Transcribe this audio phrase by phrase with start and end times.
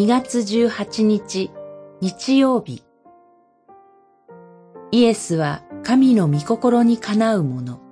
[0.00, 1.50] 2月18日
[2.00, 2.82] 日曜日。
[4.92, 7.82] イエスは神の御心にかなうもの。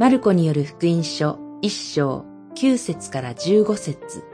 [0.00, 2.24] マルコによる福音書一章
[2.56, 4.24] 九節から十五節。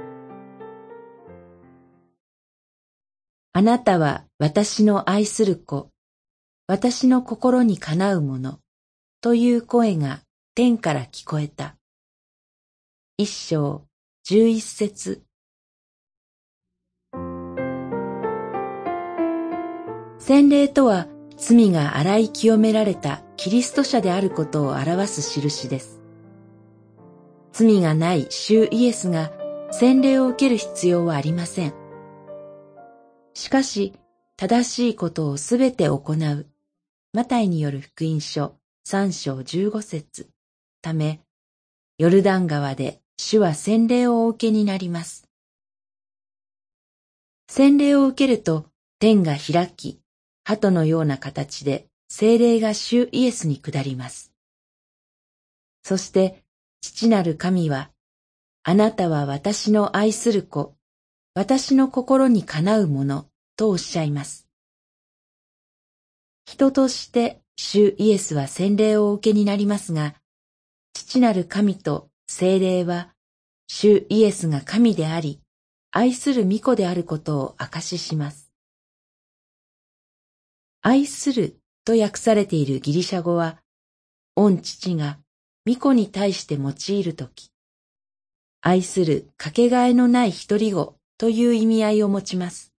[3.53, 5.91] あなたは私の愛する子、
[6.67, 8.59] 私の心にかなうもの、
[9.21, 10.23] という声が
[10.55, 11.77] 天から聞こえた。
[13.23, 13.87] 一章
[14.25, 15.23] 十一節
[20.19, 26.01] 洗礼とは罪が洗い清められたキリスト者であることを表す印です。
[27.53, 29.31] 罪がない主イエスが
[29.71, 31.75] 洗礼を受ける必要はありません。
[33.35, 33.93] しかし、
[34.37, 36.47] 正しいことをすべて行う、
[37.13, 40.29] マタイによる福音書三章十五節
[40.81, 41.21] ため、
[41.99, 45.29] ヨルダン川で主は洗礼をお受けになります。
[47.49, 48.67] 洗礼を受けると
[48.99, 50.01] 天が開き、
[50.45, 54.33] 鳩のような形で精霊が主イエスに下ります。
[55.83, 56.43] そして
[56.81, 57.91] 父なる神は、
[58.65, 60.75] あなたは私の愛する子、
[61.35, 64.47] 私の心にかなうもの、とおっしゃいます。
[66.45, 70.15] 人として主イエスは洗礼をお受けになりますが、
[70.93, 73.13] 父なる神と精霊は、
[73.67, 75.43] 主イエスが神であり、
[75.91, 78.51] 愛する御子であることを証しします。
[80.81, 83.59] 愛すると訳されているギリシャ語は、
[84.35, 85.19] 御父が
[85.67, 87.51] 御子に対して用いるとき、
[88.63, 92.73] 愛するかけがえのない一人子という意味合いを持ちます。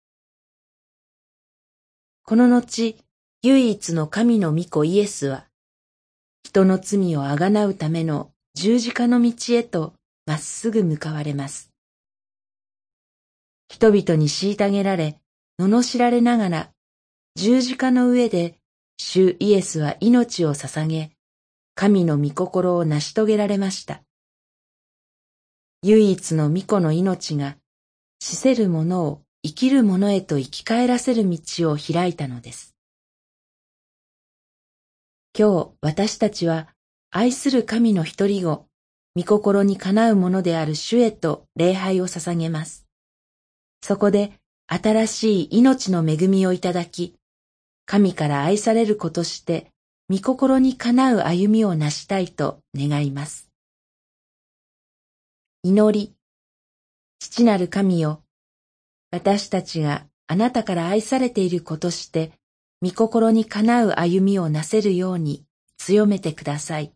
[2.23, 2.97] この後、
[3.43, 5.45] 唯一の神の御子イエスは、
[6.43, 9.93] 人の罪をあがなうための十字架の道へと
[10.25, 11.71] まっすぐ向かわれます。
[13.67, 15.19] 人々に虐げられ、
[15.59, 16.71] 罵られながら、
[17.35, 18.55] 十字架の上で
[18.97, 21.11] 主イエスは命を捧げ、
[21.73, 24.03] 神の御心を成し遂げられました。
[25.81, 27.57] 唯一の御子の命が、
[28.19, 32.75] 死せる者を生きる者へと生き返らせる道を開いたのです。
[35.37, 36.72] 今日私たちは
[37.15, 38.65] 愛する神の一人を
[39.15, 42.87] 御心にかなうものである主へと礼拝を捧げます。
[43.83, 44.33] そこで
[44.65, 47.13] 新しい命の恵みをいただき、
[47.85, 49.69] 神から愛される子として
[50.09, 53.47] 御心にかなう歩みを成したいと願います。
[55.61, 56.15] 祈り、
[57.19, 58.23] 父なる神よ、
[59.11, 62.31] 私たちがあなたから愛されている子として、
[62.81, 65.45] 御心にかなう歩みをなせるように
[65.77, 66.91] 強めてください。